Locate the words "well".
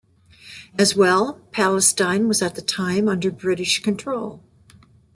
0.95-1.33